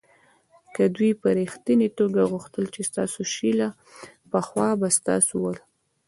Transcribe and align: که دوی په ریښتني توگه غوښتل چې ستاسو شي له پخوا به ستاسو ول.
که 0.75 0.83
دوی 0.95 1.11
په 1.21 1.27
ریښتني 1.37 1.87
توگه 1.97 2.23
غوښتل 2.31 2.65
چې 2.73 2.81
ستاسو 2.89 3.21
شي 3.33 3.51
له 3.59 3.67
پخوا 4.31 4.69
به 4.79 4.87
ستاسو 4.99 5.33
ول. 5.39 5.57